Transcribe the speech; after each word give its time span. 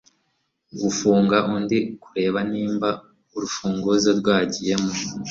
Gufunga 0.81 1.37
undi 1.55 1.77
kurebanimba 2.03 2.89
urufunguzo 3.35 4.09
rwagiyemo 4.19 4.91